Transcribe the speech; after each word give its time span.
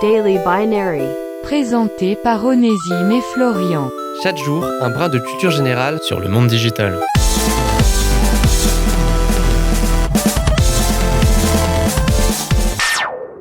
Daily 0.00 0.38
Binary. 0.44 1.02
Présenté 1.42 2.14
par 2.14 2.44
Onésime 2.44 3.10
et 3.10 3.20
Florian. 3.32 3.90
Chaque 4.22 4.36
jour, 4.36 4.64
un 4.80 4.90
brin 4.90 5.08
de 5.08 5.18
culture 5.18 5.50
générale 5.50 5.98
sur 6.02 6.20
le 6.20 6.28
monde 6.28 6.46
digital. 6.46 7.00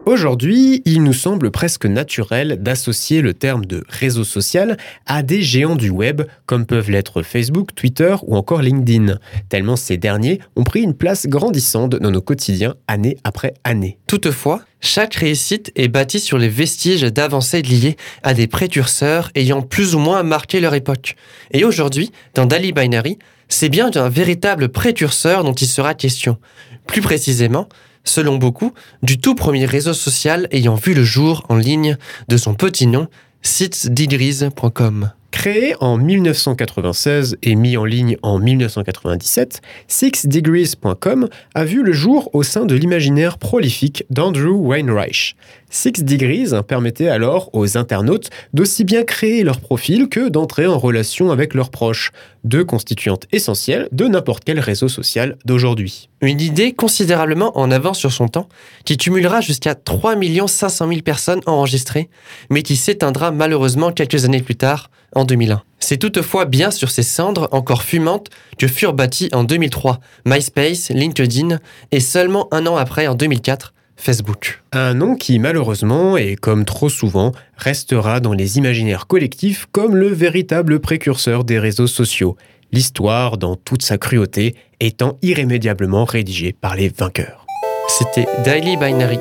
Aujourd'hui, 0.08 0.82
il 0.86 1.04
nous 1.04 1.12
semble 1.12 1.52
presque 1.52 1.86
naturel 1.86 2.64
d'associer 2.64 3.20
le 3.20 3.34
terme 3.34 3.66
de 3.66 3.84
réseau 3.90 4.24
social 4.24 4.78
à 5.06 5.22
des 5.22 5.42
géants 5.42 5.76
du 5.76 5.90
web 5.90 6.22
comme 6.46 6.66
peuvent 6.66 6.90
l'être 6.90 7.24
Facebook, 7.24 7.76
Twitter 7.76 8.16
ou 8.26 8.38
encore 8.38 8.62
LinkedIn, 8.62 9.18
tellement 9.50 9.76
ces 9.76 9.98
derniers 9.98 10.40
ont 10.56 10.64
pris 10.64 10.80
une 10.80 10.94
place 10.94 11.28
grandissante 11.28 11.98
dans 11.98 12.10
nos 12.10 12.22
quotidiens 12.22 12.76
année 12.88 13.18
après 13.26 13.54
année. 13.66 13.98
Toutefois, 14.08 14.62
chaque 14.80 15.16
réussite 15.16 15.74
est 15.76 15.90
bâtie 15.90 16.22
sur 16.22 16.38
les 16.38 16.48
vestiges 16.48 17.02
d'avancées 17.02 17.62
liées 17.62 17.98
à 18.24 18.34
des 18.34 18.48
précurseurs 18.48 19.30
ayant 19.36 19.62
plus 19.62 19.94
ou 19.94 20.00
moins 20.00 20.24
marqué 20.24 20.62
leur 20.62 20.74
époque. 20.74 21.18
Et 21.52 21.66
aujourd'hui, 21.66 22.14
dans 22.34 22.46
Dali 22.46 22.72
Binary, 22.72 23.20
c'est 23.50 23.68
bien 23.68 23.90
d'un 23.90 24.08
véritable 24.08 24.70
précurseur 24.70 25.44
dont 25.44 25.54
il 25.54 25.68
sera 25.68 25.94
question. 25.96 26.38
Plus 26.86 27.02
précisément, 27.02 27.68
selon 28.08 28.38
beaucoup, 28.38 28.74
du 29.04 29.20
tout 29.20 29.36
premier 29.36 29.66
réseau 29.66 29.94
social 29.94 30.48
ayant 30.52 30.76
vu 30.76 30.94
le 30.94 31.04
jour 31.04 31.46
en 31.50 31.56
ligne 31.56 31.98
de 32.28 32.38
son 32.38 32.54
petit 32.54 32.88
nom, 32.88 33.08
sitesdegrees.com. 33.42 35.12
Créé 35.38 35.76
en 35.82 35.98
1996 35.98 37.38
et 37.44 37.54
mis 37.54 37.78
en 37.78 37.86
ligne 37.86 38.18
en 38.24 38.40
1997, 38.40 39.62
sixdegrees.com 39.88 41.30
a 41.54 41.64
vu 41.64 41.84
le 41.84 41.94
jour 41.94 42.32
au 42.34 42.42
sein 42.42 42.66
de 42.66 42.74
l'imaginaire 42.74 43.38
prolifique 43.38 44.04
d'Andrew 44.10 44.56
Weinreich. 44.56 45.36
Six 45.70 46.04
Degrees 46.04 46.64
permettait 46.68 47.10
alors 47.10 47.52
aux 47.54 47.78
internautes 47.78 48.32
d'aussi 48.54 48.84
bien 48.84 49.04
créer 49.04 49.44
leur 49.44 49.60
profil 49.60 50.10
que 50.10 50.28
d'entrer 50.28 50.66
en 50.66 50.80
relation 50.80 51.30
avec 51.30 51.54
leurs 51.54 51.70
proches, 51.70 52.12
deux 52.44 52.66
constituantes 52.66 53.28
essentielles 53.32 53.90
de 53.92 54.06
n'importe 54.08 54.44
quel 54.44 54.60
réseau 54.60 54.88
social 54.88 55.38
d'aujourd'hui. 55.46 56.10
Une 56.22 56.42
idée 56.42 56.74
considérablement 56.74 57.56
en 57.60 57.70
avance 57.70 58.00
sur 58.00 58.12
son 58.12 58.28
temps, 58.28 58.50
qui 58.86 58.98
cumulera 58.98 59.42
jusqu'à 59.42 59.76
3 59.76 60.16
500 60.48 60.88
000 60.88 61.02
personnes 61.02 61.42
enregistrées, 61.46 62.10
mais 62.50 62.64
qui 62.64 62.76
s'éteindra 62.76 63.30
malheureusement 63.30 63.92
quelques 63.92 64.26
années 64.26 64.42
plus 64.42 64.56
tard, 64.56 64.90
en 65.16 65.26
2001. 65.26 65.62
C'est 65.80 65.98
toutefois 65.98 66.46
bien 66.46 66.72
sur 66.72 66.90
ces 66.92 67.04
cendres 67.04 67.48
encore 67.52 67.84
fumantes 67.84 68.30
que 68.58 68.68
furent 68.68 68.94
bâtis 68.94 69.30
en 69.34 69.44
2003 69.44 70.00
MySpace, 70.26 70.90
LinkedIn 70.90 71.60
et 71.92 72.00
seulement 72.00 72.48
un 72.52 72.66
an 72.68 72.76
après, 72.76 73.08
en 73.08 73.16
2004, 73.16 73.74
Facebook. 73.96 74.64
Un 74.72 74.94
nom 74.94 75.16
qui 75.16 75.40
malheureusement, 75.40 76.18
et 76.18 76.36
comme 76.36 76.66
trop 76.66 76.90
souvent, 76.90 77.32
restera 77.58 78.20
dans 78.20 78.34
les 78.34 78.58
imaginaires 78.58 79.08
collectifs 79.08 79.68
comme 79.72 79.96
le 79.96 80.08
véritable 80.08 80.80
précurseur 80.80 81.44
des 81.44 81.60
réseaux 81.60 81.88
sociaux, 81.88 82.38
l'histoire 82.72 83.38
dans 83.38 83.56
toute 83.56 83.82
sa 83.82 83.98
cruauté 83.98 84.56
étant 84.80 85.18
irrémédiablement 85.22 86.06
rédigée 86.06 86.54
par 86.54 86.76
les 86.76 86.90
vainqueurs. 86.90 87.46
C'était 87.88 88.28
Daily 88.44 88.78
Binary. 88.78 89.20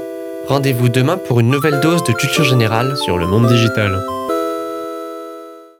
Rendez-vous 0.49 0.89
demain 0.89 1.17
pour 1.17 1.41
une 1.41 1.51
nouvelle 1.51 1.81
dose 1.81 2.05
de 2.05 2.13
culture 2.13 2.45
générale 2.45 2.97
sur 2.97 3.19
le 3.19 3.27
monde 3.27 3.49
digital. 3.49 4.01